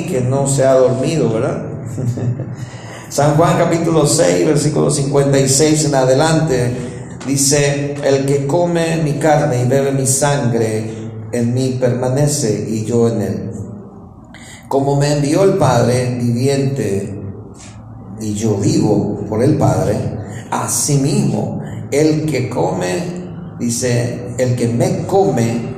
[0.00, 1.62] que no se ha dormido, ¿verdad?
[3.08, 6.76] San Juan capítulo 6, versículo 56 en adelante,
[7.26, 10.90] dice, el que come mi carne y bebe mi sangre,
[11.30, 13.50] en mí permanece y yo en él.
[14.68, 17.20] Como me envió el Padre viviente
[18.20, 19.96] y yo vivo por el Padre,
[20.50, 25.72] asimismo, el que come, dice, el que me come,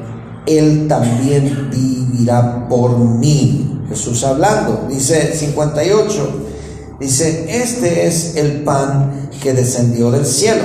[0.47, 3.74] él también vivirá por mí.
[3.89, 6.47] Jesús hablando, dice 58,
[7.01, 10.65] dice, este es el pan que descendió del cielo,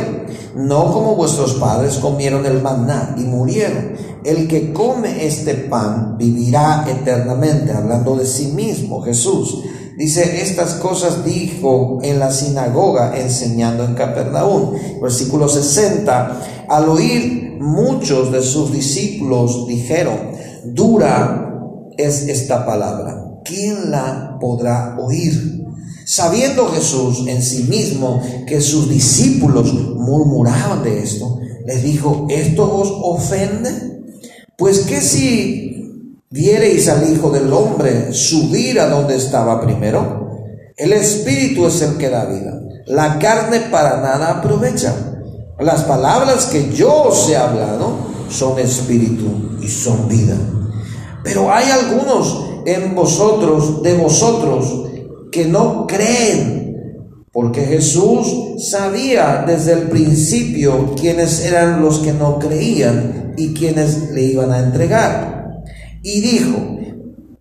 [0.55, 3.93] no como vuestros padres comieron el maná y murieron.
[4.23, 9.63] El que come este pan vivirá eternamente, hablando de sí mismo, Jesús.
[9.97, 14.73] Dice, estas cosas dijo en la sinagoga enseñando en Capernaum.
[15.01, 20.17] Versículo 60, al oír muchos de sus discípulos dijeron,
[20.65, 21.49] dura
[21.97, 23.18] es esta palabra,
[23.49, 25.65] ¿quién la podrá oír?
[26.05, 32.89] Sabiendo Jesús en sí mismo que sus discípulos murmuraban de esto, les dijo, ¿esto os
[32.91, 33.69] ofende?
[34.57, 40.37] Pues que si viereis al Hijo del Hombre subir a donde estaba primero,
[40.77, 42.59] el Espíritu es el que da vida.
[42.85, 44.95] La carne para nada aprovecha.
[45.59, 50.35] Las palabras que yo os he hablado son espíritu y son vida.
[51.23, 54.85] Pero hay algunos en vosotros, de vosotros,
[55.31, 56.69] que no creen,
[57.31, 58.27] porque Jesús
[58.69, 64.59] sabía desde el principio quiénes eran los que no creían y quienes le iban a
[64.59, 65.63] entregar.
[66.01, 66.79] Y dijo,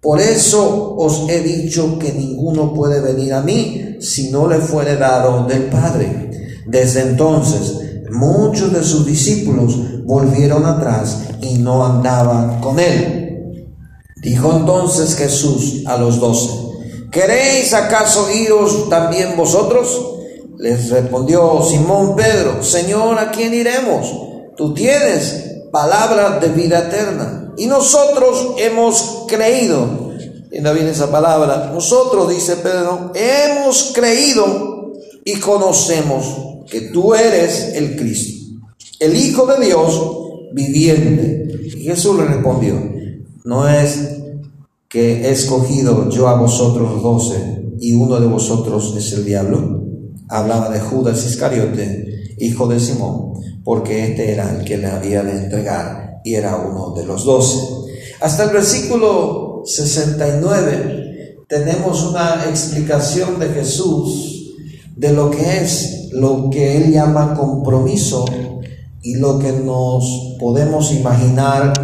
[0.00, 4.97] por eso os he dicho que ninguno puede venir a mí si no le fuere
[4.97, 6.30] dado del Padre.
[6.66, 7.78] Desde entonces
[8.10, 13.17] muchos de sus discípulos volvieron atrás y no andaban con él.
[14.20, 16.50] Dijo entonces Jesús a los doce,
[17.11, 20.16] ¿queréis acaso iros también vosotros?
[20.58, 24.12] Les respondió Simón Pedro, Señor, ¿a quién iremos?
[24.56, 27.53] Tú tienes palabra de vida eterna.
[27.56, 30.10] Y nosotros hemos creído,
[30.60, 34.92] no viene esa palabra, nosotros, dice Pedro, hemos creído
[35.25, 36.25] y conocemos
[36.69, 38.56] que tú eres el Cristo,
[39.00, 40.03] el Hijo de Dios
[40.53, 41.47] viviente.
[41.76, 42.75] Y Jesús le respondió,
[43.44, 44.17] no es
[44.88, 49.84] que he escogido yo a vosotros doce y uno de vosotros es el diablo.
[50.28, 53.28] Hablaba de Judas Iscariote, hijo de Simón
[53.69, 57.59] porque este era el que le había de entregar y era uno de los doce.
[58.19, 64.54] Hasta el versículo 69 tenemos una explicación de Jesús
[64.97, 68.25] de lo que es lo que él llama compromiso
[69.03, 71.75] y lo que nos podemos imaginar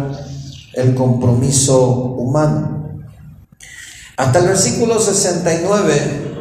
[0.73, 2.74] el compromiso humano.
[4.17, 6.35] Hasta el versículo 69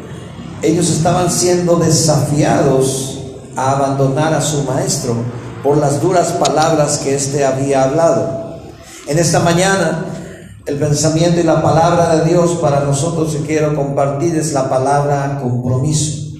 [0.62, 3.18] ellos estaban siendo desafiados
[3.56, 5.14] a abandonar a su maestro
[5.62, 8.60] por las duras palabras que éste había hablado.
[9.06, 10.06] En esta mañana,
[10.66, 15.40] el pensamiento y la palabra de Dios para nosotros que quiero compartir es la palabra
[15.42, 16.38] compromiso.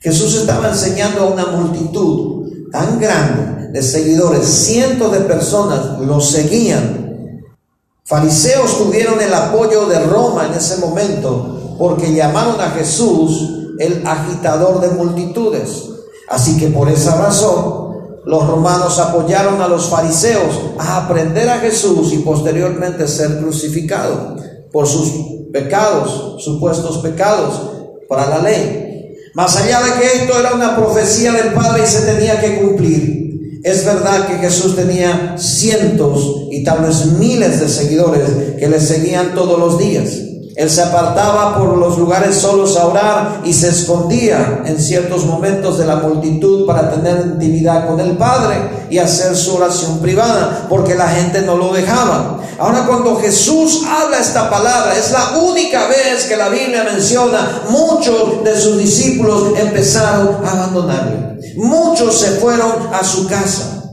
[0.00, 7.09] Jesús estaba enseñando a una multitud tan grande de seguidores, cientos de personas lo seguían.
[8.10, 14.80] Fariseos tuvieron el apoyo de Roma en ese momento porque llamaron a Jesús el agitador
[14.80, 15.84] de multitudes.
[16.28, 22.12] Así que por esa razón los romanos apoyaron a los fariseos a aprender a Jesús
[22.12, 24.34] y posteriormente ser crucificado
[24.72, 25.12] por sus
[25.52, 27.60] pecados, supuestos pecados
[28.08, 29.14] para la ley.
[29.34, 33.19] Más allá de que esto era una profecía del Padre y se tenía que cumplir,
[33.62, 39.34] es verdad que Jesús tenía cientos y tal vez miles de seguidores que le seguían
[39.34, 40.10] todos los días.
[40.56, 45.78] Él se apartaba por los lugares solos a orar y se escondía en ciertos momentos
[45.78, 50.94] de la multitud para tener intimidad con el Padre y hacer su oración privada, porque
[50.94, 52.40] la gente no lo dejaba.
[52.58, 58.44] Ahora cuando Jesús habla esta palabra, es la única vez que la Biblia menciona, muchos
[58.44, 61.29] de sus discípulos empezaron a abandonarle.
[61.56, 63.84] Muchos se fueron a su casa.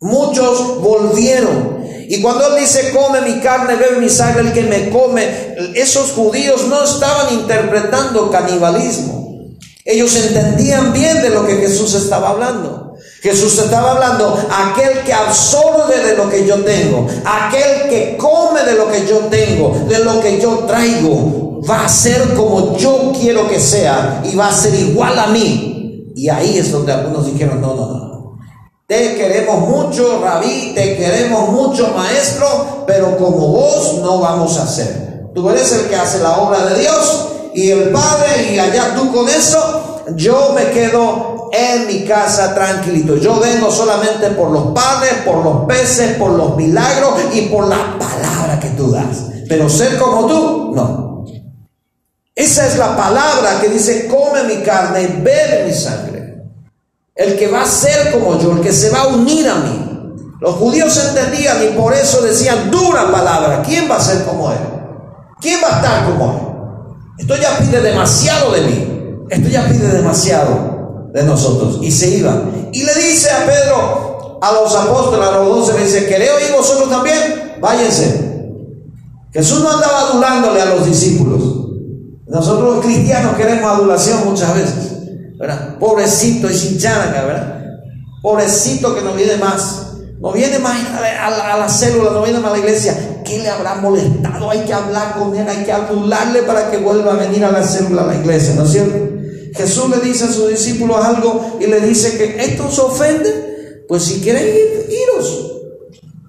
[0.00, 1.74] Muchos volvieron
[2.08, 6.12] y cuando él dice, come mi carne, bebe mi sangre, el que me come, esos
[6.12, 9.54] judíos no estaban interpretando canibalismo.
[9.84, 12.94] Ellos entendían bien de lo que Jesús estaba hablando.
[13.22, 18.74] Jesús estaba hablando, aquel que absorbe de lo que yo tengo, aquel que come de
[18.74, 23.48] lo que yo tengo, de lo que yo traigo, va a ser como yo quiero
[23.48, 25.73] que sea y va a ser igual a mí.
[26.14, 28.38] Y ahí es donde algunos dijeron, no, no, no.
[28.86, 35.30] Te queremos mucho, rabí, te queremos mucho, maestro, pero como vos no vamos a hacer.
[35.34, 39.12] Tú eres el que hace la obra de Dios y el Padre y allá tú
[39.12, 40.02] con eso.
[40.16, 43.16] Yo me quedo en mi casa tranquilito.
[43.16, 47.98] Yo vengo solamente por los panes, por los peces, por los milagros y por la
[47.98, 49.24] palabra que tú das.
[49.48, 51.13] Pero ser como tú, no.
[52.34, 56.42] Esa es la palabra que dice, come mi carne y bebe mi sangre.
[57.14, 59.84] El que va a ser como yo, el que se va a unir a mí.
[60.40, 63.62] Los judíos entendían y por eso decían dura palabra.
[63.64, 64.58] ¿Quién va a ser como él?
[65.40, 66.54] ¿Quién va a estar como él?
[67.18, 69.26] Esto ya pide demasiado de mí.
[69.30, 71.78] Esto ya pide demasiado de nosotros.
[71.82, 72.42] Y se iba.
[72.72, 76.52] Y le dice a Pedro, a los apóstoles, a los doce, le dice, ¿queréis oír
[76.52, 77.54] vosotros también?
[77.60, 78.34] Váyanse.
[79.32, 81.33] Jesús no andaba adulándole a los discípulos.
[82.34, 84.94] Nosotros los cristianos queremos adulación muchas veces.
[85.38, 85.78] ¿verdad?
[85.78, 87.62] Pobrecito y sin ¿verdad?
[88.20, 89.82] Pobrecito que no viene más.
[90.18, 93.22] No viene más a la, célula, no viene más a la iglesia.
[93.24, 94.50] ¿Qué le habrá molestado?
[94.50, 97.62] Hay que hablar con él, hay que adularle para que vuelva a venir a la
[97.62, 98.96] célula, a la iglesia, ¿no es cierto?
[99.54, 103.84] Jesús le dice a sus discípulos algo y le dice que esto os ofende.
[103.86, 105.53] Pues si quieren ir, iros.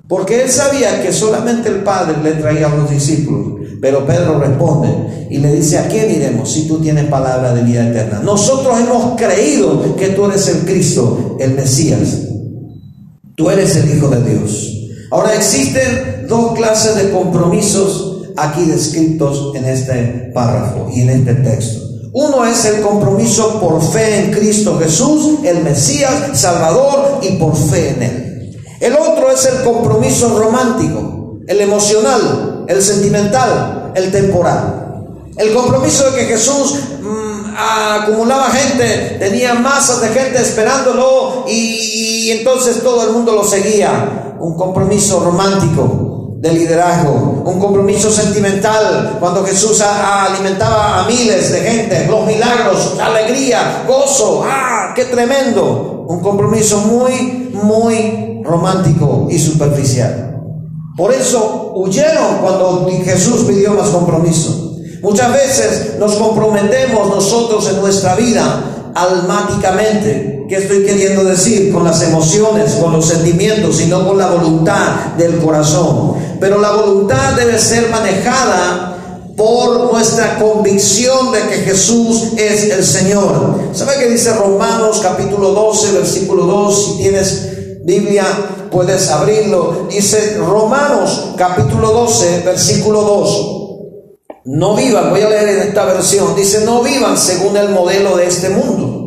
[0.07, 3.55] Porque él sabía que solamente el Padre le traía a los discípulos.
[3.81, 7.87] Pero Pedro responde y le dice, ¿a quién iremos si tú tienes palabra de vida
[7.87, 8.19] eterna?
[8.23, 12.19] Nosotros hemos creído que tú eres el Cristo, el Mesías.
[13.35, 14.71] Tú eres el Hijo de Dios.
[15.11, 21.81] Ahora existen dos clases de compromisos aquí descritos en este párrafo y en este texto.
[22.13, 27.89] Uno es el compromiso por fe en Cristo Jesús, el Mesías, Salvador, y por fe
[27.89, 28.34] en Él.
[28.79, 34.85] El otro es el compromiso romántico, el emocional, el sentimental, el temporal.
[35.37, 42.81] El compromiso de que Jesús mm, acumulaba gente, tenía masas de gente esperándolo y, entonces
[42.83, 44.35] todo el mundo lo seguía.
[44.39, 46.04] Un compromiso romántico
[46.45, 53.83] de liderazgo, un compromiso sentimental, cuando Jesús alimentaba a miles de gente, los milagros, alegría,
[53.87, 56.05] gozo, ¡ah, qué tremendo!
[56.07, 60.39] Un compromiso muy, muy romántico y superficial.
[60.95, 64.75] Por eso huyeron cuando Jesús pidió más compromiso.
[65.01, 70.34] Muchas veces nos comprometemos nosotros en nuestra vida almáticamente.
[70.47, 71.73] ¿Qué estoy queriendo decir?
[71.73, 76.13] Con las emociones, con los sentimientos, sino con la voluntad del corazón.
[76.39, 83.59] Pero la voluntad debe ser manejada por nuestra convicción de que Jesús es el Señor.
[83.73, 86.85] ¿Sabe qué dice Romanos capítulo 12, versículo 2?
[86.85, 87.49] Si tienes
[87.83, 88.25] Biblia,
[88.71, 89.87] puedes abrirlo.
[89.89, 93.55] Dice Romanos capítulo 12, versículo 2.
[94.45, 98.27] No vivan, voy a leer en esta versión, dice, no vivan según el modelo de
[98.27, 99.04] este mundo.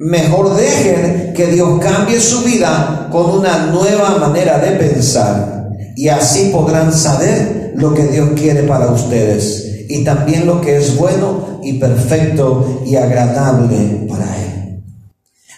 [0.00, 6.48] Mejor dejen que Dios cambie su vida con una nueva manera de pensar y así
[6.50, 11.74] podrán saber lo que Dios quiere para ustedes y también lo que es bueno y
[11.74, 14.82] perfecto y agradable para Él.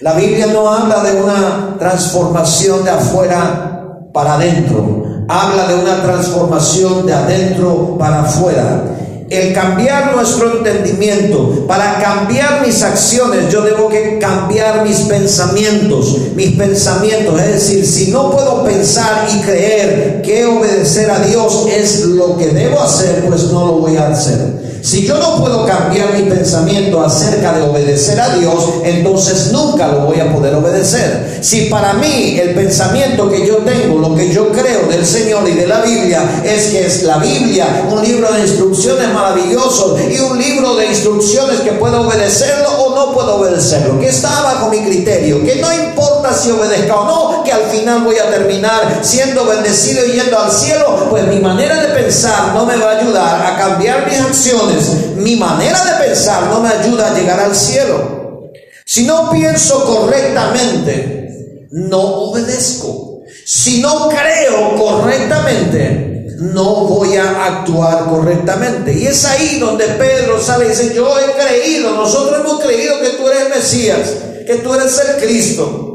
[0.01, 7.07] La Biblia no habla de una transformación de afuera para adentro, habla de una transformación
[7.07, 8.83] de adentro para afuera.
[9.33, 16.57] El cambiar nuestro entendimiento, para cambiar mis acciones, yo debo que cambiar mis pensamientos, mis
[16.57, 17.41] pensamientos.
[17.41, 22.49] Es decir, si no puedo pensar y creer que obedecer a Dios es lo que
[22.49, 24.62] debo hacer, pues no lo voy a hacer.
[24.83, 30.01] Si yo no puedo cambiar mi pensamiento acerca de obedecer a Dios, entonces nunca lo
[30.01, 31.39] voy a poder obedecer.
[31.41, 35.53] Si para mí el pensamiento que yo tengo, lo que yo creo del Señor y
[35.53, 40.37] de la Biblia, es que es la Biblia, un libro de instrucciones maravilloso y un
[40.37, 45.45] libro de instrucciones que puedo obedecerlo o no puedo obedecerlo, que está bajo mi criterio,
[45.45, 50.05] que no importa si obedezca o no, que al final voy a terminar siendo bendecido
[50.07, 53.57] y yendo al cielo, pues mi manera de pensar no me va a ayudar a
[53.57, 58.51] cambiar mis acciones mi manera de pensar no me ayuda a llegar al cielo.
[58.85, 63.23] Si no pienso correctamente, no obedezco.
[63.47, 68.93] Si no creo correctamente, no voy a actuar correctamente.
[68.93, 73.11] Y es ahí donde Pedro sale y dice, yo he creído, nosotros hemos creído que
[73.11, 74.11] tú eres el Mesías,
[74.47, 75.92] que tú eres el Cristo.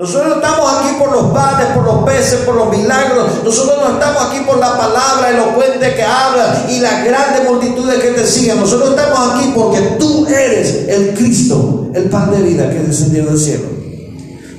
[0.00, 3.44] Nosotros no estamos aquí por los panes, por los peces, por los milagros.
[3.44, 8.12] Nosotros no estamos aquí por la palabra elocuente que habla y las grandes multitudes que
[8.12, 8.60] te siguen.
[8.60, 13.38] Nosotros estamos aquí porque tú eres el Cristo, el pan de vida que descendió del
[13.38, 13.66] cielo.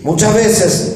[0.04, 0.94] Muchas veces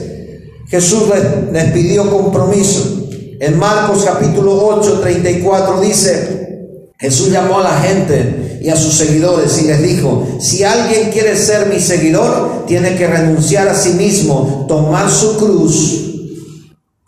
[0.68, 3.08] Jesús les, les pidió compromiso.
[3.40, 9.62] En Marcos capítulo 8, 34 dice, Jesús llamó a la gente y a sus seguidores
[9.62, 14.66] y les dijo, si alguien quiere ser mi seguidor, tiene que renunciar a sí mismo,
[14.68, 16.02] tomar su cruz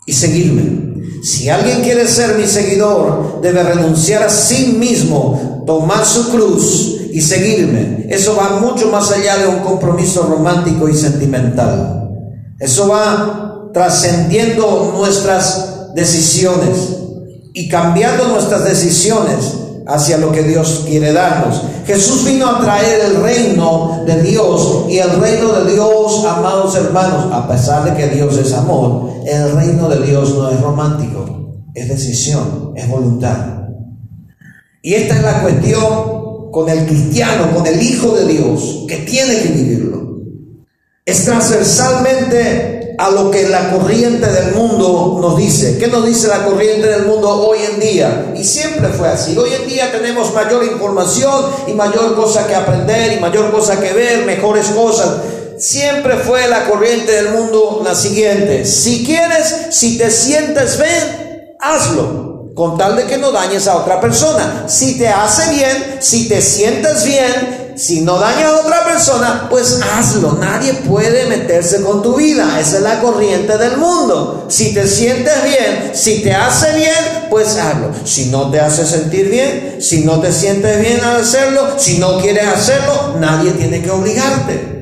[0.06, 1.18] y seguirme.
[1.24, 7.20] si alguien quiere ser mi seguidor, debe renunciar a sí mismo, tomar su cruz y
[7.20, 8.06] seguirme.
[8.08, 12.08] Eso va mucho más allá de un compromiso romántico y sentimental.
[12.60, 16.98] Eso va trascendiendo nuestras decisiones
[17.52, 19.54] y cambiando nuestras decisiones
[19.88, 21.62] hacia lo que Dios quiere darnos.
[21.86, 27.32] Jesús vino a traer el reino de Dios y el reino de Dios, amados hermanos,
[27.32, 31.88] a pesar de que Dios es amor, el reino de Dios no es romántico, es
[31.88, 33.38] decisión, es voluntad.
[34.82, 39.40] Y esta es la cuestión con el cristiano, con el Hijo de Dios, que tiene
[39.40, 40.18] que vivirlo.
[41.04, 45.78] Es transversalmente a lo que la corriente del mundo nos dice.
[45.78, 48.32] ¿Qué nos dice la corriente del mundo hoy en día?
[48.34, 49.38] Y siempre fue así.
[49.38, 53.92] Hoy en día tenemos mayor información y mayor cosa que aprender y mayor cosa que
[53.92, 55.10] ver, mejores cosas.
[55.58, 58.64] Siempre fue la corriente del mundo la siguiente.
[58.64, 64.00] Si quieres, si te sientes bien, hazlo con tal de que no dañes a otra
[64.00, 64.64] persona.
[64.66, 69.80] Si te hace bien, si te sientes bien, si no daña a otra persona, pues
[69.80, 70.32] hazlo.
[70.32, 72.58] Nadie puede meterse con tu vida.
[72.58, 74.46] Esa es la corriente del mundo.
[74.48, 77.92] Si te sientes bien, si te hace bien, pues hazlo.
[78.04, 82.18] Si no te hace sentir bien, si no te sientes bien al hacerlo, si no
[82.18, 84.78] quieres hacerlo, nadie tiene que obligarte.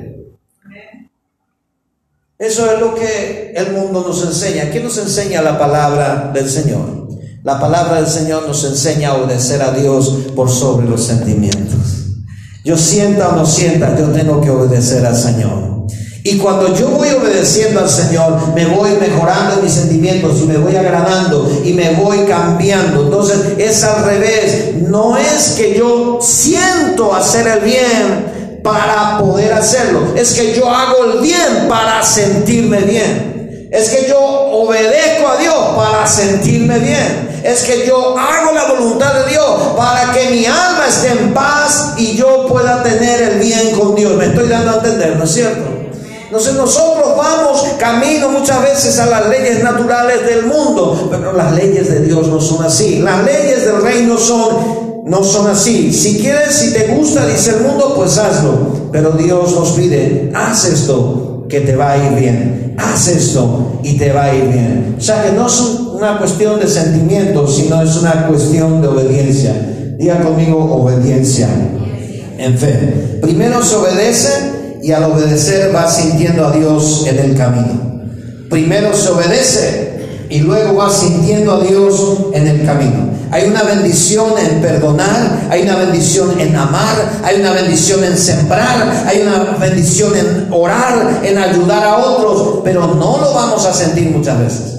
[2.39, 4.71] Eso es lo que el mundo nos enseña.
[4.71, 7.09] ¿Qué nos enseña la palabra del Señor?
[7.43, 12.06] La palabra del Señor nos enseña a obedecer a Dios por sobre los sentimientos.
[12.67, 15.87] Yo sienta o no sienta, yo tengo que obedecer al Señor.
[16.25, 20.75] Y cuando yo voy obedeciendo al Señor, me voy mejorando mis sentimientos y me voy
[20.75, 23.05] agradando y me voy cambiando.
[23.05, 24.83] Entonces es al revés.
[24.83, 30.01] No es que yo siento hacer el bien para poder hacerlo.
[30.17, 33.36] Es que yo hago el bien para sentirme bien.
[33.71, 39.15] Es que yo obedezco a Dios para sentirme bien es que yo hago la voluntad
[39.15, 39.45] de Dios
[39.77, 44.17] para que mi alma esté en paz y yo pueda tener el bien con Dios.
[44.17, 45.63] Me estoy dando a entender, ¿no es cierto?
[46.25, 51.89] Entonces nosotros vamos camino muchas veces a las leyes naturales del mundo, pero las leyes
[51.89, 52.99] de Dios no son así.
[52.99, 55.93] Las leyes del reino son no son así.
[55.93, 58.89] Si quieres, si te gusta, dice el mundo, pues hazlo.
[58.91, 62.66] Pero Dios nos pide, haz esto, que te va a ir bien.
[62.77, 64.97] Haz esto y te va a ir bien.
[64.99, 65.61] O sea que no es
[65.93, 69.55] una cuestión de sentimientos, sino es una cuestión de obediencia.
[69.99, 71.49] Diga conmigo obediencia
[72.39, 73.19] en fe.
[73.23, 78.05] Primero se obedece y al obedecer va sintiendo a Dios en el camino.
[78.51, 79.96] Primero se obedece
[80.29, 83.11] y luego va sintiendo a Dios en el camino.
[83.31, 89.05] Hay una bendición en perdonar, hay una bendición en amar, hay una bendición en sembrar,
[89.07, 94.11] hay una bendición en orar, en ayudar a otros, pero no lo vamos a sentir
[94.11, 94.77] muchas veces.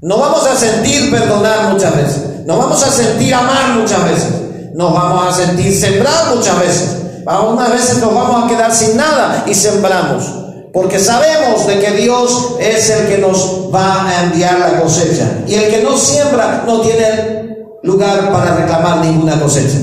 [0.00, 2.22] No vamos a sentir perdonar muchas veces.
[2.44, 4.32] No vamos a sentir amar muchas veces.
[4.74, 6.96] Nos vamos a sentir sembrar muchas veces.
[7.26, 10.41] Algunas veces nos vamos a quedar sin nada y sembramos.
[10.72, 15.42] Porque sabemos de que Dios es el que nos va a enviar la cosecha.
[15.46, 19.78] Y el que no siembra no tiene lugar para reclamar ninguna cosecha.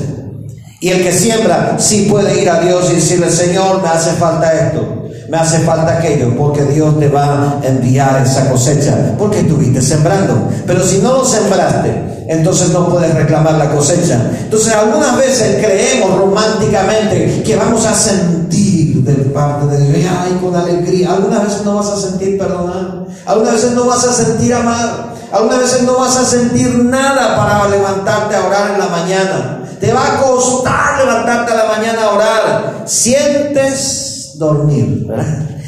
[0.80, 4.50] Y el que siembra sí puede ir a Dios y decirle, Señor, me hace falta
[4.52, 9.82] esto, me hace falta aquello, porque Dios te va a enviar esa cosecha, porque estuviste
[9.82, 10.48] sembrando.
[10.66, 14.30] Pero si no lo sembraste, entonces no puedes reclamar la cosecha.
[14.40, 20.54] Entonces algunas veces creemos románticamente que vamos a sentir de parte de Dios, ay, con
[20.54, 21.12] alegría.
[21.12, 25.58] Algunas veces no vas a sentir perdonar, algunas veces no vas a sentir amar, algunas
[25.58, 29.62] veces no vas a sentir nada para levantarte a orar en la mañana.
[29.80, 32.82] Te va a costar levantarte a la mañana a orar.
[32.86, 35.06] Sientes dormir,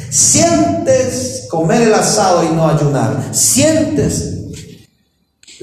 [0.09, 3.17] Sientes comer el asado y no ayunar.
[3.31, 4.32] Sientes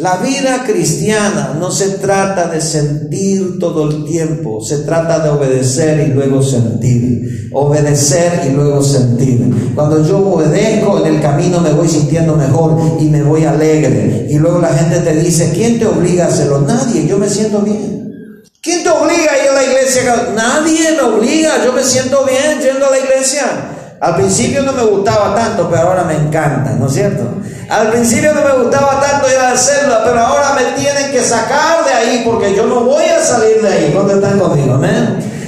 [0.00, 6.08] la vida cristiana no se trata de sentir todo el tiempo, se trata de obedecer
[6.08, 7.50] y luego sentir.
[7.52, 9.72] Obedecer y luego sentir.
[9.74, 14.26] Cuando yo obedezco en el camino me voy sintiendo mejor y me voy alegre.
[14.30, 16.62] Y luego la gente te dice, ¿quién te obliga a hacerlo?
[16.62, 18.42] Nadie, yo me siento bien.
[18.62, 20.28] ¿Quién te obliga a ir a la iglesia?
[20.34, 23.79] Nadie me obliga, yo me siento bien yendo a la iglesia.
[24.00, 27.22] Al principio no me gustaba tanto, pero ahora me encanta, ¿no es cierto?
[27.68, 31.84] Al principio no me gustaba tanto ir a la pero ahora me tienen que sacar
[31.84, 33.92] de ahí porque yo no voy a salir de ahí.
[33.92, 34.80] ¿Dónde están conmigo?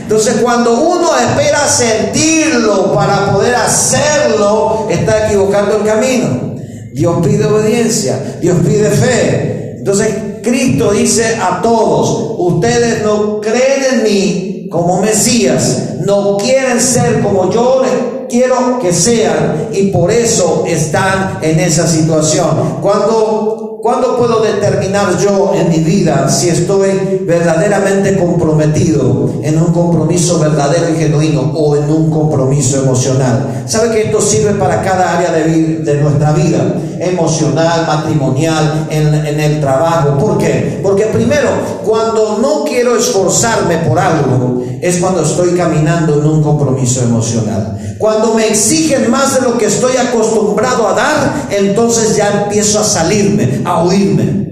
[0.03, 6.55] Entonces cuando uno espera sentirlo para poder hacerlo, está equivocando el camino.
[6.93, 9.77] Dios pide obediencia, Dios pide fe.
[9.79, 17.23] Entonces Cristo dice a todos, ustedes no creen en mí como Mesías, no quieren ser
[17.23, 22.79] como yo les quiero que sean y por eso están en esa situación.
[22.81, 30.39] Cuando ¿Cuándo puedo determinar yo en mi vida si estoy verdaderamente comprometido en un compromiso
[30.39, 33.65] verdadero y genuino o en un compromiso emocional?
[33.67, 36.77] ¿Sabe que esto sirve para cada área de, de nuestra vida?
[37.01, 40.17] Emocional, matrimonial, en, en el trabajo.
[40.17, 40.79] ¿Por qué?
[40.81, 41.49] Porque primero,
[41.85, 47.97] cuando no quiero esforzarme por algo, es cuando estoy caminando en un compromiso emocional.
[47.99, 52.85] Cuando me exigen más de lo que estoy acostumbrado a dar, entonces ya empiezo a
[52.85, 54.49] salirme, a huirme.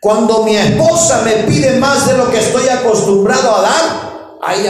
[0.00, 4.66] Cuando mi esposa me pide más de lo que estoy acostumbrado a dar, ahí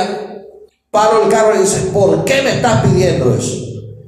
[0.91, 3.57] paro el carro y dice, ¿por qué me estás pidiendo eso?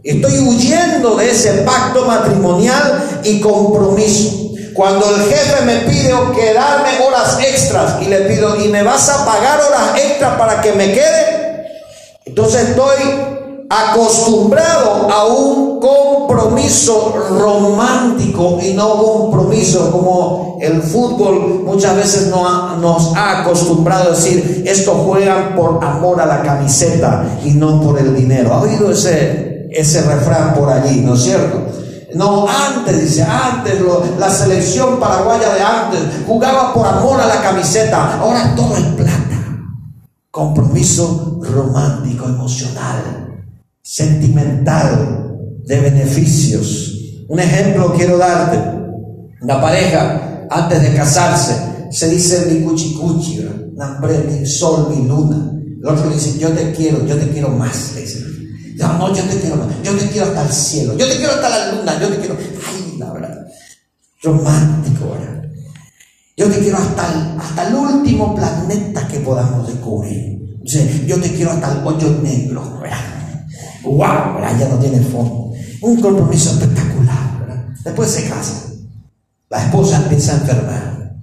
[0.05, 4.48] Estoy huyendo de ese pacto matrimonial y compromiso.
[4.79, 9.27] Cuando el jefe me pide quedarme horas extras y le pido, ¿y me vas a
[9.27, 11.67] pagar horas extras para que me quede?
[12.25, 12.95] Entonces estoy
[13.69, 23.41] acostumbrado a un compromiso romántico y no compromiso como el fútbol muchas veces nos ha
[23.41, 28.55] acostumbrado a decir, esto juegan por amor a la camiseta y no por el dinero.
[28.55, 31.78] ¿Ha oído ese, ese refrán por allí, no es cierto?
[32.15, 33.75] No, antes, dice, antes
[34.19, 39.63] la selección paraguaya de antes jugaba por amor a la camiseta, ahora todo es plata.
[40.31, 43.45] Compromiso romántico, emocional,
[43.83, 45.29] sentimental,
[45.65, 46.95] de beneficios.
[47.29, 48.59] Un ejemplo quiero darte.
[49.43, 51.55] La pareja, antes de casarse,
[51.91, 53.47] se dice mi cuchi cuchi,
[54.31, 55.53] mi sol, mi luna.
[55.81, 57.93] El otro dice, yo te quiero, yo te quiero más.
[58.79, 61.73] No, yo te quiero, yo te quiero hasta el cielo, yo te quiero hasta la
[61.73, 63.47] luna, yo te quiero, ay, la verdad,
[64.23, 65.43] romántico, ¿verdad?
[66.37, 70.39] Yo te quiero hasta el, hasta el último planeta que podamos descubrir.
[71.07, 72.99] yo te quiero hasta el hoyo negro, ¿verdad?
[73.83, 74.59] ¡Wow!
[74.59, 75.53] Ya no tiene fondo.
[75.81, 77.65] Un compromiso espectacular, ¿verdad?
[77.83, 78.69] Después se casa.
[79.49, 81.17] La esposa empieza a enfermar.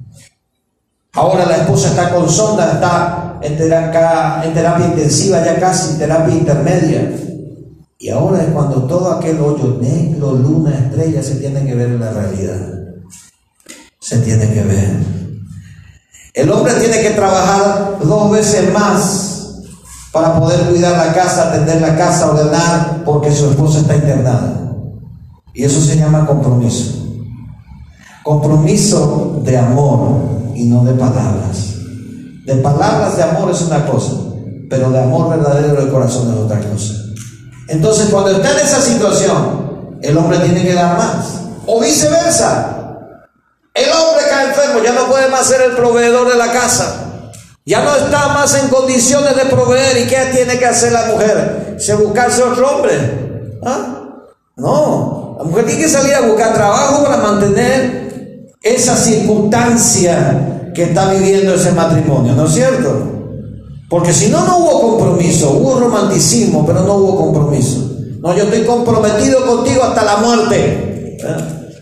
[1.13, 5.99] Ahora la esposa está con sonda, está en terapia, en terapia intensiva, ya casi en
[5.99, 7.24] terapia intermedia.
[7.97, 11.99] Y ahora es cuando todo aquel hoyo negro, luna, estrella se tiene que ver en
[11.99, 12.59] la realidad.
[13.99, 14.99] Se tiene que ver.
[16.33, 19.61] El hombre tiene que trabajar dos veces más
[20.11, 24.73] para poder cuidar la casa, atender la casa, ordenar, porque su esposa está internada.
[25.53, 27.05] Y eso se llama compromiso.
[28.23, 30.19] Compromiso de amor
[30.53, 31.75] y no de palabras.
[32.45, 34.13] De palabras de amor es una cosa,
[34.69, 37.04] pero de amor verdadero del corazón es otra cosa.
[37.67, 41.25] Entonces, cuando está en esa situación, el hombre tiene que dar más.
[41.65, 42.99] O viceversa.
[43.73, 47.01] El hombre cae enfermo, ya no puede más ser el proveedor de la casa.
[47.65, 49.97] Ya no está más en condiciones de proveer.
[49.97, 51.77] ¿Y qué tiene que hacer la mujer?
[51.79, 53.57] ¿Se buscarse otro hombre?
[53.65, 54.21] ¿Ah?
[54.55, 55.35] No.
[55.39, 61.55] La mujer tiene que salir a buscar trabajo para mantener esa circunstancia que está viviendo
[61.55, 63.14] ese matrimonio, ¿no es cierto?
[63.95, 67.95] Porque si no, no hubo compromiso, hubo romanticismo, pero no hubo compromiso.
[68.19, 71.17] No, yo estoy comprometido contigo hasta la muerte.
[71.17, 71.79] ¿Eh?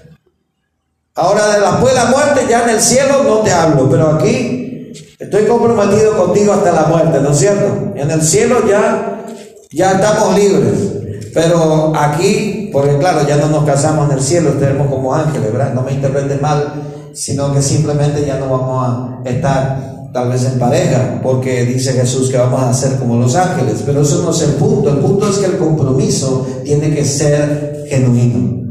[1.16, 5.46] Ahora, después de la muerte, ya en el cielo no te hablo, pero aquí estoy
[5.46, 7.94] comprometido contigo hasta la muerte, ¿no es cierto?
[7.96, 9.26] En el cielo ya,
[9.72, 11.32] ya estamos libres.
[11.34, 15.74] Pero aquí, porque claro, ya no nos casamos en el cielo, estaremos como ángeles, ¿verdad?
[15.74, 18.88] No me interpreten mal, sino que simplemente ya no vamos
[19.26, 23.36] a estar tal vez en pareja, porque dice Jesús que vamos a ser como los
[23.36, 27.04] ángeles, pero eso no es el punto, el punto es que el compromiso tiene que
[27.04, 28.62] ser genuino.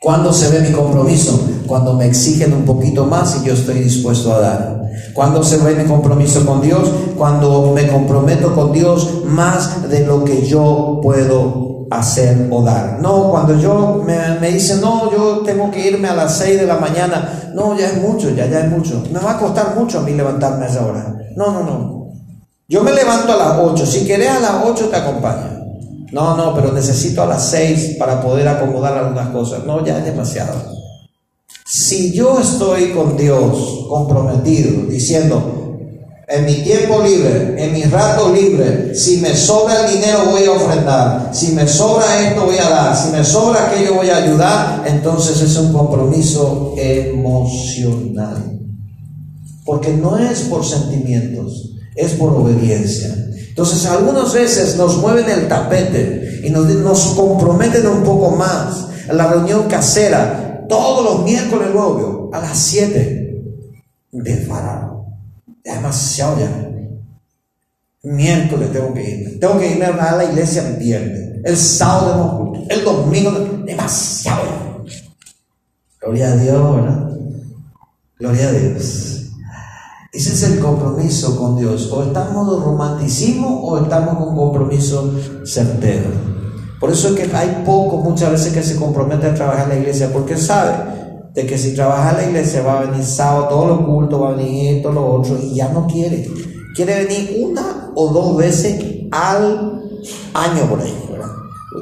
[0.00, 1.40] ¿Cuándo se ve mi compromiso?
[1.66, 4.82] Cuando me exigen un poquito más y yo estoy dispuesto a dar.
[5.12, 6.88] ¿Cuándo se ve mi compromiso con Dios?
[7.16, 12.98] Cuando me comprometo con Dios más de lo que yo puedo hacer o dar.
[13.00, 16.66] No, cuando yo me, me dicen, no, yo tengo que irme a las 6 de
[16.66, 19.02] la mañana, no, ya es mucho, ya, ya es mucho.
[19.12, 21.16] Me va a costar mucho a mí levantarme a esa hora.
[21.36, 22.12] No, no, no.
[22.68, 25.58] Yo me levanto a las 8, si querés a las 8 te acompaño.
[26.12, 29.64] No, no, pero necesito a las 6 para poder acomodar algunas cosas.
[29.64, 30.54] No, ya es demasiado.
[31.66, 35.67] Si yo estoy con Dios comprometido, diciendo,
[36.28, 40.52] en mi tiempo libre, en mi rato libre, si me sobra el dinero voy a
[40.52, 44.84] ofrendar, si me sobra esto voy a dar, si me sobra aquello voy a ayudar,
[44.86, 48.58] entonces es un compromiso emocional.
[49.64, 53.14] Porque no es por sentimientos, es por obediencia.
[53.48, 58.86] Entonces algunas veces nos mueven el tapete y nos, comprometen un poco más.
[59.10, 63.42] La reunión casera, todos los miércoles luego, a las 7
[64.12, 64.87] de Faraón
[65.74, 66.70] demasiado ya.
[68.02, 69.30] Miércoles tengo que irme.
[69.38, 71.40] Tengo que irme a la iglesia el viernes.
[71.44, 73.30] El sábado El domingo.
[73.64, 74.84] Demasiado.
[76.00, 76.86] Gloria a Dios.
[78.18, 79.14] Gloria a Dios.
[80.12, 81.90] Ese es el compromiso con Dios.
[81.92, 86.10] O estamos de romanticismo o estamos con compromiso certero.
[86.80, 89.76] Por eso es que hay pocos muchas veces que se comprometen a trabajar en la
[89.78, 90.97] iglesia, porque sabe
[91.38, 94.30] de que si trabaja en la iglesia va a venir sábado, todo lo culto, va
[94.30, 96.28] a venir esto, lo otro, y ya no quiere.
[96.74, 99.80] Quiere venir una o dos veces al
[100.34, 101.30] año por ahí, ¿verdad?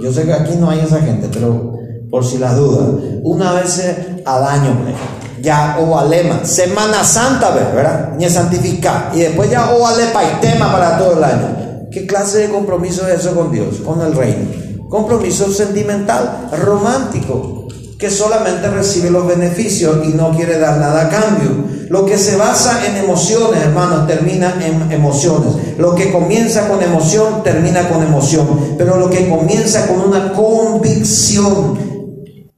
[0.03, 1.73] Yo sé que aquí no hay esa gente, pero
[2.11, 2.87] por si las dudas,
[3.23, 3.83] una vez
[4.27, 4.95] al año ahí
[5.41, 8.13] ya o alema, Semana Santa, ¿verdad?
[8.19, 9.13] Ni santificar.
[9.15, 10.09] Y después ya o ale
[10.43, 11.89] tema para todo el año.
[11.91, 14.51] ¿Qué clase de compromiso es eso con Dios, con el reino?
[14.91, 17.66] Compromiso sentimental, romántico,
[17.99, 21.77] que solamente recibe los beneficios y no quiere dar nada a cambio.
[21.89, 25.79] Lo que se basa en emociones, hermanos, termina en emociones.
[25.79, 28.75] Lo que comienza con emoción, termina con emoción.
[28.77, 31.97] Pero lo que comienza con una convicción,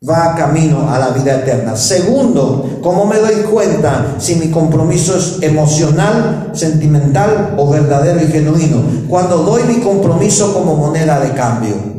[0.09, 1.77] va camino a la vida eterna.
[1.77, 8.83] Segundo, ¿cómo me doy cuenta si mi compromiso es emocional, sentimental o verdadero y genuino?
[9.09, 11.98] Cuando doy mi compromiso como moneda de cambio.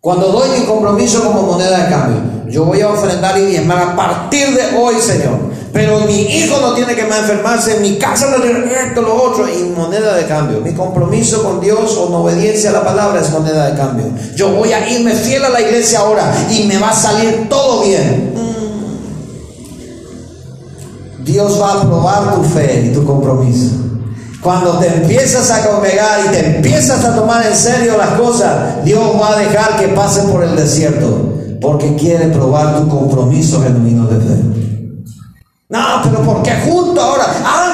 [0.00, 3.96] Cuando doy mi compromiso como moneda de cambio, yo voy a ofrendar y diezmar a
[3.96, 5.56] partir de hoy, Señor.
[5.72, 9.14] Pero mi hijo no tiene que más enfermarse, en mi casa no tiene esto, lo
[9.20, 10.60] otro, y moneda de cambio.
[10.60, 14.06] Mi compromiso con Dios o obediencia a la palabra es moneda de cambio.
[14.36, 17.82] Yo voy a irme fiel a la iglesia ahora y me va a salir todo
[17.82, 18.32] bien.
[21.24, 23.85] Dios va a probar tu fe y tu compromiso.
[24.46, 29.20] Cuando te empiezas a congregar y te empiezas a tomar en serio las cosas, Dios
[29.20, 34.20] va a dejar que pases por el desierto, porque quiere probar tu compromiso genuino de
[34.20, 34.42] fe.
[35.68, 37.24] No, pero porque justo ahora,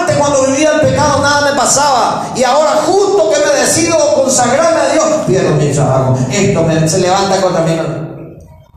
[0.00, 4.80] antes cuando vivía el pecado nada me pasaba y ahora justo que me decido consagrarme
[4.80, 7.78] a Dios, pierdo mi trabajo, esto se levanta contra mí.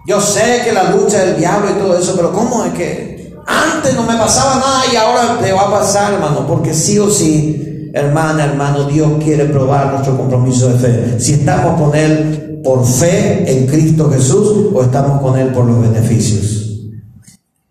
[0.05, 3.93] Yo sé que la lucha del diablo y todo eso, pero ¿cómo es que antes
[3.93, 6.45] no me pasaba nada y ahora te va a pasar, hermano?
[6.45, 11.19] Porque sí o sí, hermana, hermano, Dios quiere probar nuestro compromiso de fe.
[11.19, 15.81] Si estamos con Él por fe en Cristo Jesús o estamos con Él por los
[15.81, 16.81] beneficios.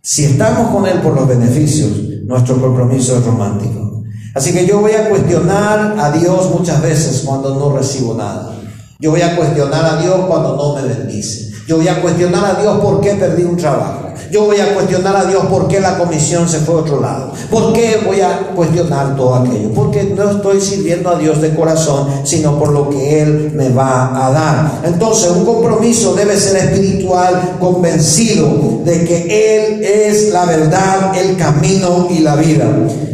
[0.01, 1.91] Si estamos con Él por los beneficios,
[2.25, 4.03] nuestro compromiso es romántico.
[4.35, 8.57] Así que yo voy a cuestionar a Dios muchas veces cuando no recibo nada.
[8.99, 11.54] Yo voy a cuestionar a Dios cuando no me bendice.
[11.67, 14.09] Yo voy a cuestionar a Dios por qué perdí un trabajo.
[14.31, 17.33] Yo voy a cuestionar a Dios por qué la comisión se fue a otro lado.
[17.51, 19.71] ¿Por qué voy a cuestionar todo aquello?
[19.73, 24.27] Porque no estoy sirviendo a Dios de corazón, sino por lo que Él me va
[24.27, 24.81] a dar.
[24.85, 32.09] Entonces, un compromiso debe ser espiritual, convencido de que Él es la verdad, el camino
[32.11, 32.67] y la vida.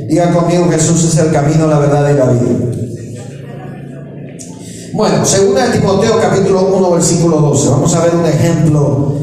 [0.08, 2.79] Diga conmigo, Jesús es el camino, la verdad y la vida.
[4.92, 9.14] Bueno, según el Timoteo capítulo 1 versículo 12, vamos a ver un ejemplo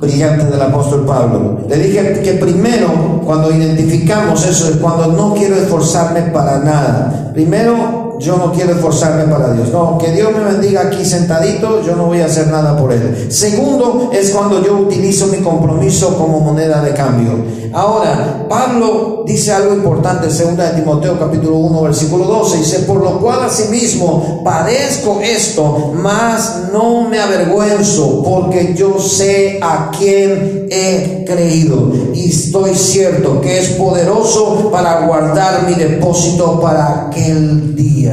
[0.00, 1.58] brillante del apóstol Pablo.
[1.68, 7.32] Le dije que primero, cuando identificamos eso, es cuando no quiero esforzarme para nada.
[7.34, 9.70] Primero, yo no quiero esforzarme para Dios.
[9.70, 13.26] No, que Dios me bendiga aquí sentadito, yo no voy a hacer nada por Él.
[13.30, 17.32] Segundo, es cuando yo utilizo mi compromiso como moneda de cambio.
[17.72, 23.20] Ahora, Pablo dice algo importante, segunda de Timoteo capítulo 1, versículo 12, dice, por lo
[23.20, 31.92] cual asimismo padezco esto, mas no me avergüenzo, porque yo sé a quién he creído
[32.14, 38.07] y estoy cierto que es poderoso para guardar mi depósito para aquel día.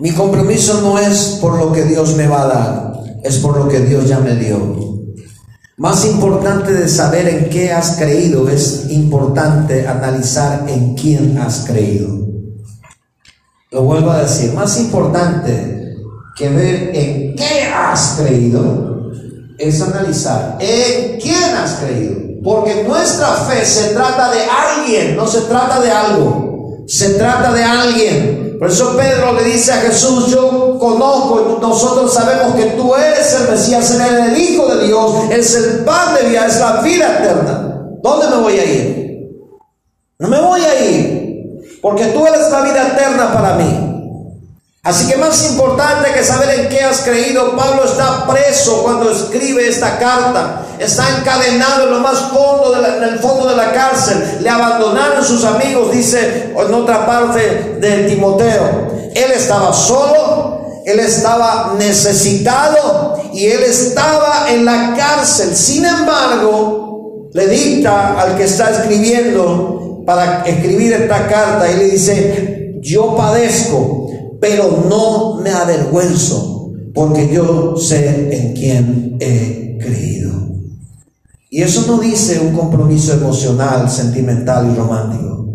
[0.00, 2.92] Mi compromiso no es por lo que Dios me va a dar,
[3.24, 4.88] es por lo que Dios ya me dio.
[5.76, 12.08] Más importante de saber en qué has creído es importante analizar en quién has creído.
[13.70, 15.96] Lo vuelvo a decir, más importante
[16.36, 19.10] que ver en qué has creído
[19.58, 22.16] es analizar en quién has creído.
[22.42, 26.47] Porque nuestra fe se trata de alguien, no se trata de algo.
[26.88, 28.56] Se trata de alguien.
[28.58, 33.50] Por eso Pedro le dice a Jesús, yo conozco, nosotros sabemos que tú eres el
[33.50, 37.82] Mesías, eres el Hijo de Dios, es el pan de vida, es la vida eterna.
[38.02, 38.98] ¿Dónde me voy a ir?
[40.18, 43.97] No me voy a ir, porque tú eres la vida eterna para mí.
[44.88, 49.68] Así que más importante que saber en qué has creído, Pablo está preso cuando escribe
[49.68, 50.62] esta carta.
[50.78, 54.38] Está encadenado en lo más fondo en el fondo de la cárcel.
[54.40, 59.10] Le abandonaron sus amigos, dice en otra parte de Timoteo.
[59.14, 65.54] Él estaba solo, él estaba necesitado y él estaba en la cárcel.
[65.54, 72.72] Sin embargo, le dicta al que está escribiendo para escribir esta carta y le dice,
[72.80, 73.97] yo padezco
[74.40, 80.32] pero no me avergüenzo, porque yo sé en quién he creído.
[81.50, 85.46] Y eso no dice un compromiso emocional, sentimental y romántico.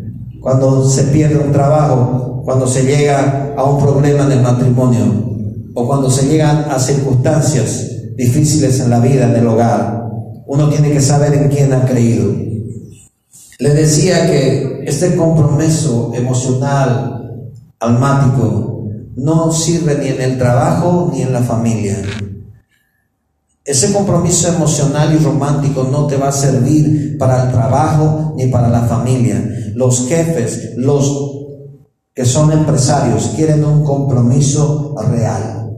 [0.41, 5.33] Cuando se pierde un trabajo, cuando se llega a un problema en el matrimonio,
[5.75, 10.03] o cuando se llegan a circunstancias difíciles en la vida, en el hogar,
[10.45, 12.31] uno tiene que saber en quién ha creído.
[13.59, 17.41] Le decía que este compromiso emocional,
[17.79, 18.72] almático,
[19.15, 21.97] no sirve ni en el trabajo ni en la familia.
[23.65, 28.67] Ese compromiso emocional y romántico no te va a servir para el trabajo ni para
[28.67, 29.41] la familia.
[29.73, 31.31] Los jefes, los
[32.13, 35.71] que son empresarios, quieren un compromiso real,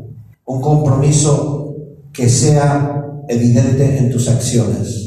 [0.45, 1.75] un compromiso
[2.11, 5.04] que sea evidente en tus acciones.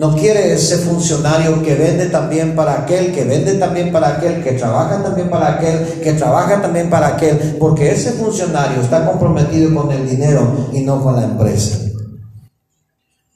[0.00, 4.52] No quiere ese funcionario que vende también para aquel, que vende también para aquel, que
[4.52, 9.92] trabaja también para aquel, que trabaja también para aquel, porque ese funcionario está comprometido con
[9.92, 11.80] el dinero y no con la empresa.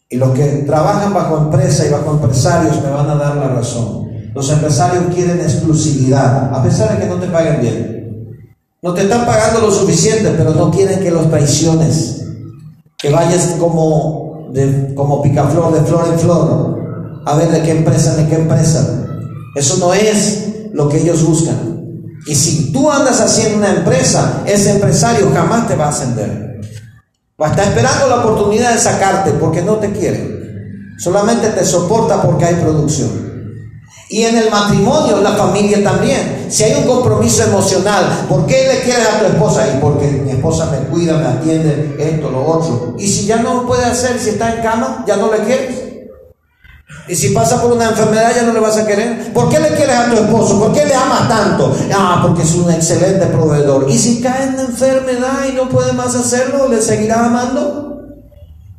[0.09, 4.09] Y los que trabajan bajo empresa y bajo empresarios me van a dar la razón.
[4.33, 8.41] Los empresarios quieren exclusividad, a pesar de que no te paguen bien.
[8.81, 12.25] No te están pagando lo suficiente, pero no quieren que los traiciones,
[12.97, 14.24] que vayas como,
[14.55, 16.79] de, como picaflor, de flor en flor,
[17.27, 19.05] a ver de qué empresa, de qué empresa.
[19.57, 21.83] Eso no es lo que ellos buscan.
[22.27, 26.61] Y si tú andas haciendo una empresa, ese empresario jamás te va a ascender.
[27.41, 30.95] Va a estar esperando la oportunidad de sacarte porque no te quiere.
[30.99, 33.34] Solamente te soporta porque hay producción.
[34.09, 36.47] Y en el matrimonio, la familia también.
[36.51, 39.67] Si hay un compromiso emocional, ¿por qué le quieres a tu esposa?
[39.67, 42.95] Y porque mi esposa me cuida, me atiende, esto, lo otro.
[42.99, 45.85] Y si ya no lo puede hacer, si está en cama, ya no le quieres.
[47.09, 49.33] Y si pasa por una enfermedad, ya no le vas a querer.
[49.33, 50.59] ¿Por qué le quieres a tu esposo?
[50.59, 51.75] ¿Por qué le amas tanto?
[51.95, 53.87] Ah, porque es un excelente proveedor.
[53.89, 57.99] Y si cae en enfermedad y no puede más hacerlo, ¿le seguirá amando?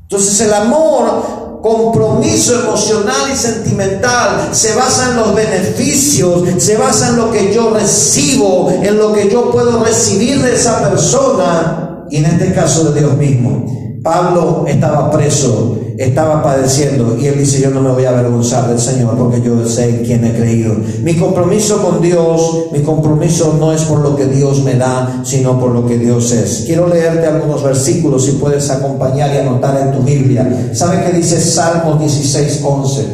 [0.03, 7.17] Entonces el amor compromiso emocional y sentimental se basa en los beneficios, se basa en
[7.17, 12.25] lo que yo recibo, en lo que yo puedo recibir de esa persona y en
[12.25, 13.84] este caso de Dios mismo.
[14.05, 18.77] Pablo estaba preso, estaba padeciendo y él dice, yo no me voy a avergonzar del
[18.77, 20.75] Señor porque yo sé quién he creído.
[21.01, 25.59] Mi compromiso con Dios, mi compromiso no es por lo que Dios me da, sino
[25.59, 26.65] por lo que Dios es.
[26.67, 30.69] Quiero leerte algunos versículos si puedes acompañar y anotar en tu Biblia.
[30.75, 33.05] ¿Sabe qué dice Salmo 16, 11?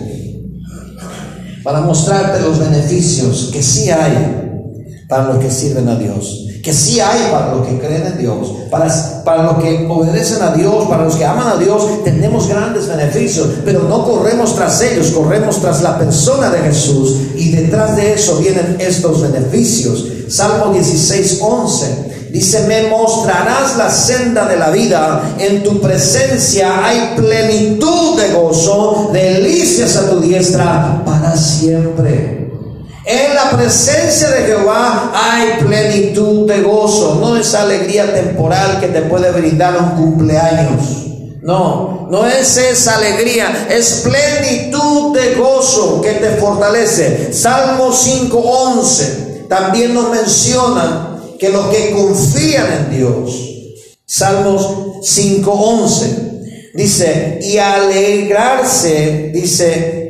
[1.63, 4.57] Para mostrarte los beneficios que sí hay
[5.07, 8.53] para los que sirven a Dios que sí hay para los que creen en Dios,
[8.69, 12.87] para, para los que obedecen a Dios, para los que aman a Dios, tenemos grandes
[12.87, 18.13] beneficios, pero no corremos tras ellos, corremos tras la persona de Jesús y detrás de
[18.13, 20.05] eso vienen estos beneficios.
[20.29, 22.11] Salmo 16, 11.
[22.31, 29.09] Dice, me mostrarás la senda de la vida, en tu presencia hay plenitud de gozo,
[29.11, 32.40] delicias a tu diestra para siempre.
[33.11, 39.01] En la presencia de Jehová hay plenitud de gozo, no esa alegría temporal que te
[39.01, 40.81] puede brindar un cumpleaños.
[41.41, 47.33] No, no es esa alegría, es plenitud de gozo que te fortalece.
[47.33, 53.51] Salmo 5:11 también nos menciona que los que confían en Dios,
[54.05, 56.31] Salmos 5:11
[56.73, 60.00] dice, y alegrarse, dice,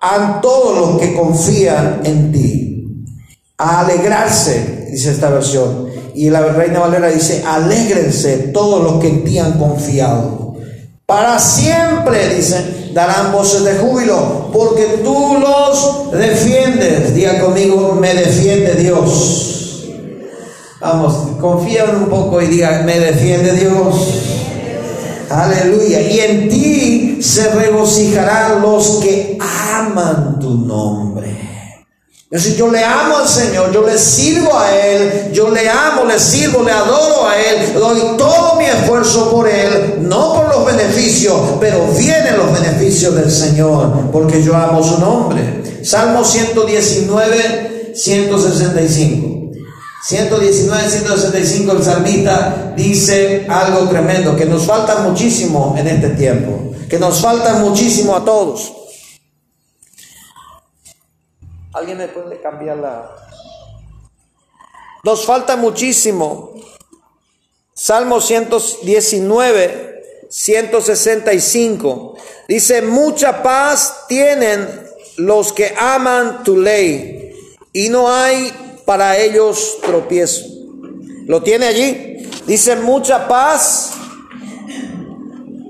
[0.00, 3.06] a todos los que confían en ti.
[3.58, 5.86] A alegrarse, dice esta versión.
[6.14, 10.54] Y la Reina Valera dice, alégrense todos los que en ti han confiado.
[11.06, 17.14] Para siempre, dice, darán voces de júbilo, porque tú los defiendes.
[17.14, 19.86] Diga conmigo, me defiende Dios.
[20.80, 23.94] Vamos, confía un poco y diga, me defiende Dios.
[25.30, 26.00] Aleluya.
[26.00, 31.46] Y en ti se regocijarán los que aman tu nombre.
[32.28, 36.04] Es decir, yo le amo al Señor, yo le sirvo a Él, yo le amo,
[36.04, 40.66] le sirvo, le adoro a Él, doy todo mi esfuerzo por Él, no por los
[40.66, 45.62] beneficios, pero vienen los beneficios del Señor, porque yo amo su nombre.
[45.84, 49.35] Salmo 119, 165.
[50.06, 56.96] 119, 165 el salmista dice algo tremendo, que nos falta muchísimo en este tiempo, que
[56.96, 58.72] nos falta muchísimo a todos.
[61.72, 63.16] ¿Alguien me puede cambiar la...
[65.02, 66.54] Nos falta muchísimo.
[67.74, 72.14] Salmo 119, 165.
[72.46, 77.34] Dice, mucha paz tienen los que aman tu ley
[77.72, 80.46] y no hay para ellos tropiezo.
[81.26, 82.30] ¿Lo tiene allí?
[82.46, 83.92] Dice, mucha paz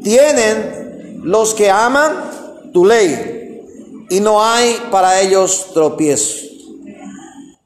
[0.04, 6.46] tienen los que aman tu ley y no hay para ellos tropiezo.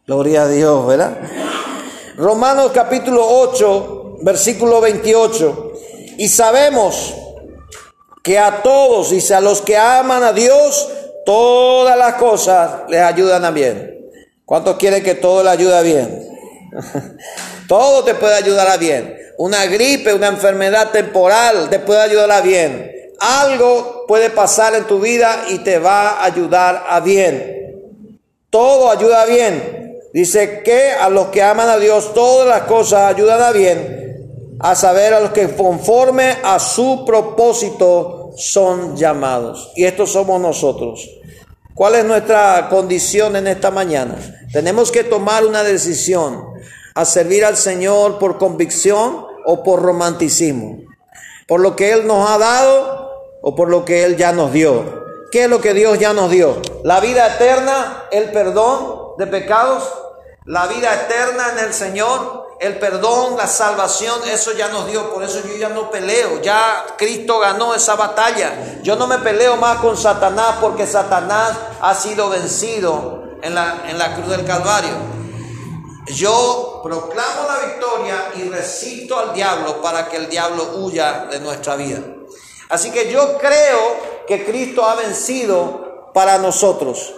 [0.06, 1.18] Gloria a Dios, ¿verdad?
[2.16, 5.72] Romanos capítulo 8, versículo 28.
[6.18, 7.14] Y sabemos
[8.22, 10.88] que a todos, dice, a los que aman a Dios,
[11.26, 13.99] todas las cosas les ayudan a bien.
[14.50, 16.28] ¿Cuántos quieren que todo le ayude a bien?
[17.68, 19.16] todo te puede ayudar a bien.
[19.38, 22.90] Una gripe, una enfermedad temporal te puede ayudar a bien.
[23.20, 28.08] Algo puede pasar en tu vida y te va a ayudar a bien.
[28.50, 30.00] Todo ayuda bien.
[30.12, 34.74] Dice que a los que aman a Dios todas las cosas ayudan a bien, a
[34.74, 39.70] saber a los que conforme a su propósito son llamados.
[39.76, 41.19] Y estos somos nosotros.
[41.74, 44.16] ¿Cuál es nuestra condición en esta mañana?
[44.52, 46.44] Tenemos que tomar una decisión
[46.94, 50.80] a servir al Señor por convicción o por romanticismo.
[51.46, 53.10] Por lo que Él nos ha dado
[53.42, 55.04] o por lo que Él ya nos dio.
[55.30, 56.60] ¿Qué es lo que Dios ya nos dio?
[56.82, 59.84] La vida eterna, el perdón de pecados,
[60.44, 65.14] la vida eterna en el Señor, el perdón, la salvación, eso ya nos dio.
[65.14, 66.42] Por eso yo ya no peleo.
[66.42, 68.80] Ya Cristo ganó esa batalla.
[68.82, 73.96] Yo no me peleo más con Satanás porque Satanás ha sido vencido en la, en
[73.98, 74.92] la cruz del Calvario.
[76.08, 81.76] Yo proclamo la victoria y resisto al diablo para que el diablo huya de nuestra
[81.76, 82.00] vida.
[82.68, 83.96] Así que yo creo
[84.28, 87.14] que Cristo ha vencido para nosotros.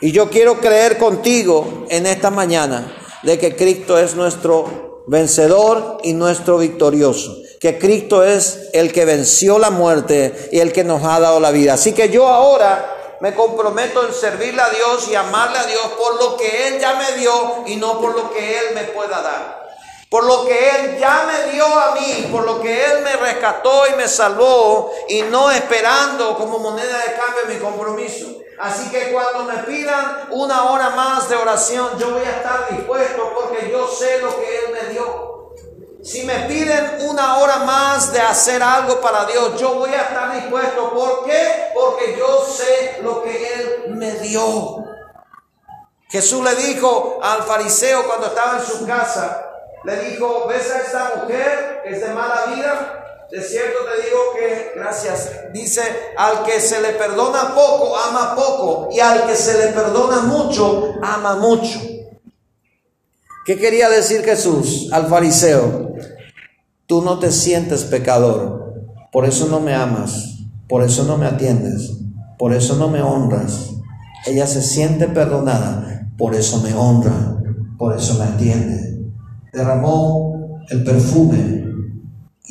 [0.00, 6.12] Y yo quiero creer contigo en esta mañana de que Cristo es nuestro vencedor y
[6.12, 7.36] nuestro victorioso.
[7.60, 11.50] Que Cristo es el que venció la muerte y el que nos ha dado la
[11.50, 11.74] vida.
[11.74, 16.22] Así que yo ahora me comprometo en servirle a Dios y amarle a Dios por
[16.22, 19.60] lo que Él ya me dio y no por lo que Él me pueda dar
[20.10, 23.84] por lo que Él ya me dio a mí, por lo que Él me rescató
[23.86, 28.39] y me salvó, y no esperando como moneda de cambio mi compromiso.
[28.60, 33.32] Así que cuando me pidan una hora más de oración, yo voy a estar dispuesto
[33.34, 35.54] porque yo sé lo que Él me dio.
[36.02, 40.34] Si me piden una hora más de hacer algo para Dios, yo voy a estar
[40.34, 40.90] dispuesto.
[40.90, 41.70] ¿Por qué?
[41.72, 44.84] Porque yo sé lo que Él me dio.
[46.10, 49.46] Jesús le dijo al fariseo cuando estaba en su casa,
[49.84, 52.99] le dijo, ¿ves a esta mujer que es de mala vida?
[53.30, 55.82] De cierto te digo que, gracias, dice,
[56.16, 60.94] al que se le perdona poco, ama poco, y al que se le perdona mucho,
[61.02, 61.78] ama mucho.
[63.46, 65.94] ¿Qué quería decir Jesús al fariseo?
[66.86, 68.74] Tú no te sientes pecador,
[69.12, 70.38] por eso no me amas,
[70.68, 71.90] por eso no me atiendes,
[72.36, 73.70] por eso no me honras.
[74.26, 77.38] Ella se siente perdonada, por eso me honra,
[77.78, 78.90] por eso me atiende
[79.52, 81.69] derramó el perfume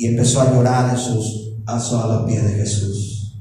[0.00, 3.36] y empezó a llorar en sus a los pies de Jesús.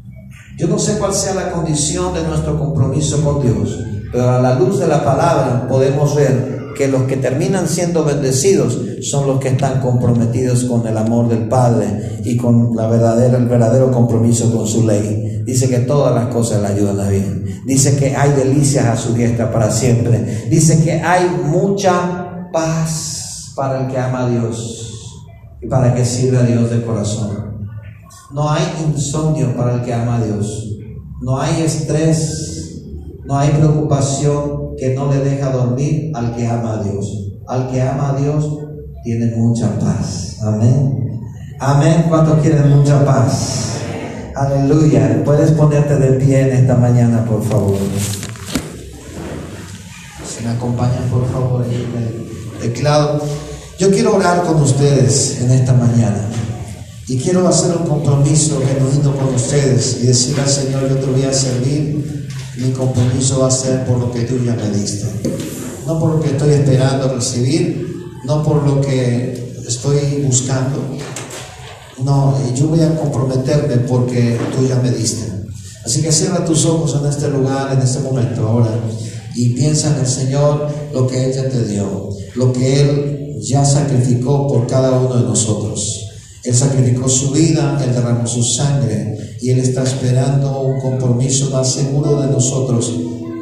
[0.57, 3.79] Yo no sé cuál sea la condición de nuestro compromiso con Dios,
[4.11, 8.77] pero a la luz de la palabra podemos ver que los que terminan siendo bendecidos
[9.01, 13.47] son los que están comprometidos con el amor del Padre y con la verdadera, el
[13.47, 15.41] verdadero compromiso con su ley.
[15.45, 17.45] Dice que todas las cosas le ayudan a bien.
[17.65, 20.47] Dice que hay delicias a su diestra para siempre.
[20.49, 24.89] Dice que hay mucha paz para el que ama a Dios
[25.61, 27.67] y para que sirve a Dios de corazón.
[28.31, 30.77] No hay insomnio para el que ama a Dios.
[31.21, 32.83] No hay estrés,
[33.25, 37.31] no hay preocupación que no le deja dormir al que ama a Dios.
[37.47, 38.59] Al que ama a Dios
[39.03, 40.37] tiene mucha paz.
[40.41, 41.21] Amén.
[41.59, 42.05] Amén.
[42.07, 43.79] ¿Cuántos quieren mucha paz?
[44.35, 45.21] Aleluya.
[45.25, 47.77] Puedes ponerte de pie en esta mañana, por favor.
[50.25, 53.21] Si me acompañan, por favor, el teclado.
[53.79, 56.27] Yo quiero orar con ustedes en esta mañana.
[57.07, 61.23] Y quiero hacer un compromiso genuino con ustedes y decirle al Señor, yo te voy
[61.23, 65.05] a servir, mi compromiso va a ser por lo que tú ya me diste,
[65.87, 70.83] no por lo que estoy esperando recibir, no por lo que estoy buscando,
[72.03, 75.25] no, yo voy a comprometerme porque tú ya me diste.
[75.85, 78.77] Así que cierra tus ojos en este lugar, en este momento ahora,
[79.35, 83.65] y piensa en el Señor lo que Él ya te dio, lo que Él ya
[83.65, 86.05] sacrificó por cada uno de nosotros.
[86.43, 91.71] Él sacrificó su vida, Él derramó su sangre y Él está esperando un compromiso más
[91.71, 92.91] seguro de nosotros.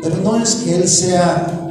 [0.02, 1.70] Pero no es que Él sea,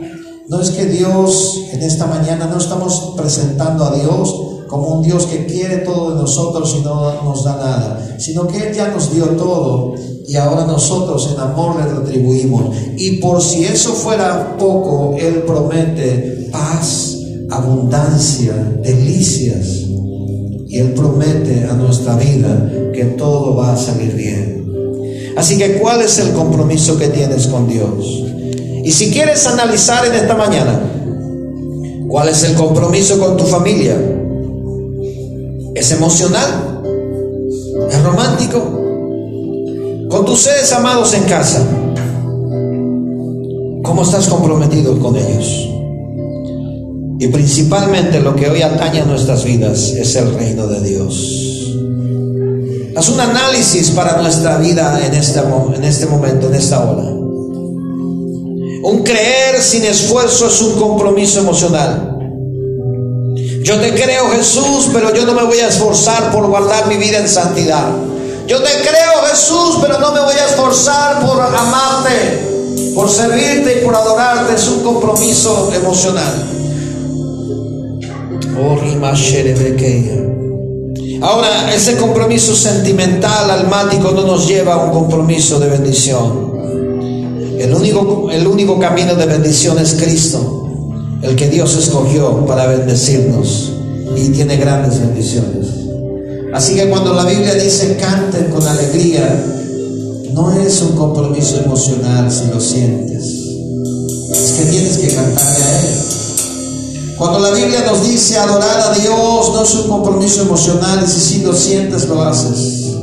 [0.48, 4.34] no es que Dios en esta mañana no estamos presentando a Dios
[4.68, 8.58] como un Dios que quiere todo de nosotros y no nos da nada, sino que
[8.58, 9.94] Él ya nos dio todo
[10.26, 12.74] y ahora nosotros en amor le retribuimos.
[12.96, 17.15] Y por si eso fuera poco, Él promete paz
[17.50, 19.84] abundancia, delicias.
[20.68, 24.66] Y Él promete a nuestra vida que todo va a salir bien.
[25.36, 28.24] Así que, ¿cuál es el compromiso que tienes con Dios?
[28.84, 30.80] Y si quieres analizar en esta mañana,
[32.08, 33.96] ¿cuál es el compromiso con tu familia?
[35.74, 36.82] ¿Es emocional?
[37.90, 38.58] ¿Es romántico?
[40.08, 41.66] ¿Con tus seres amados en casa?
[43.82, 45.75] ¿Cómo estás comprometido con ellos?
[47.18, 51.46] Y principalmente lo que hoy atañe a nuestras vidas es el reino de Dios.
[52.94, 57.04] Haz un análisis para nuestra vida en este, en este momento, en esta hora.
[58.84, 62.16] Un creer sin esfuerzo es un compromiso emocional.
[63.62, 67.18] Yo te creo Jesús, pero yo no me voy a esforzar por guardar mi vida
[67.18, 67.86] en santidad.
[68.46, 73.84] Yo te creo Jesús, pero no me voy a esforzar por amarte, por servirte y
[73.84, 74.54] por adorarte.
[74.54, 76.55] Es un compromiso emocional.
[81.22, 86.46] Ahora, ese compromiso sentimental, almático, no nos lleva a un compromiso de bendición.
[87.58, 90.68] El único, el único camino de bendición es Cristo,
[91.22, 93.72] el que Dios escogió para bendecirnos
[94.14, 95.68] y tiene grandes bendiciones.
[96.52, 99.44] Así que cuando la Biblia dice canten con alegría,
[100.32, 103.24] no es un compromiso emocional si lo sientes.
[104.30, 105.75] Es que tienes que cantarle a Él.
[107.16, 111.20] Cuando la Biblia nos dice adorar a Dios, no es un compromiso emocional y si
[111.20, 112.94] sí lo sientes, lo haces.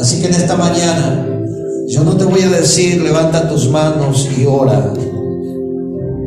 [0.00, 1.26] Así que en esta mañana,
[1.88, 4.92] yo no te voy a decir levanta tus manos y ora,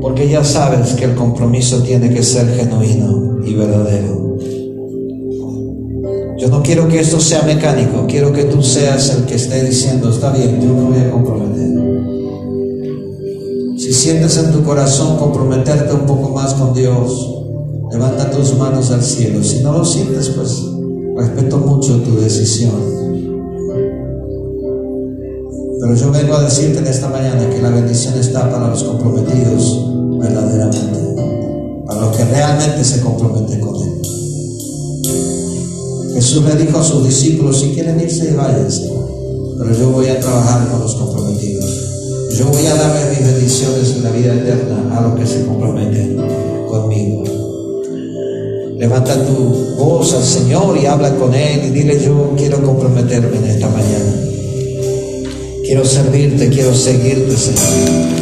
[0.02, 4.38] porque ya sabes que el compromiso tiene que ser genuino y verdadero.
[6.38, 10.10] Yo no quiero que esto sea mecánico, quiero que tú seas el que esté diciendo,
[10.10, 11.49] está bien, yo me voy a comprometer.
[13.90, 17.42] Si sientes en tu corazón comprometerte un poco más con Dios,
[17.92, 19.44] levanta tus manos al cielo.
[19.44, 20.62] Si no lo sientes, pues
[21.18, 22.76] respeto mucho tu decisión.
[25.82, 29.84] Pero yo vengo a decirte en esta mañana que la bendición está para los comprometidos
[30.20, 31.00] verdaderamente,
[31.88, 34.02] para los que realmente se comprometen con Él.
[36.14, 38.88] Jesús le dijo a sus discípulos, si quieren irse, váyanse,
[39.58, 41.59] pero yo voy a trabajar con los comprometidos.
[42.38, 46.16] Yo voy a darle mis bendiciones en la vida eterna a los que se comprometen
[46.68, 47.24] conmigo.
[48.78, 53.46] Levanta tu voz al Señor y habla con Él y dile yo quiero comprometerme en
[53.46, 54.14] esta mañana.
[55.66, 58.20] Quiero servirte, quiero seguirte, Señor.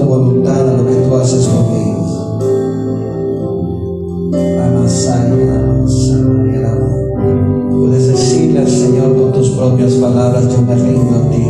[0.00, 1.90] tu voluntad, a lo que tú haces conmigo.
[7.70, 11.44] Puedes decirle al Señor con tus propias palabras, yo me rindo a ti,